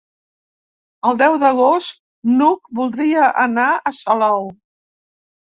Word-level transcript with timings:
El 1.09 1.19
deu 1.19 1.37
d'agost 1.43 1.99
n'Hug 2.39 2.73
voldria 2.81 3.29
anar 3.45 3.69
a 3.77 3.95
Salou. 4.01 4.51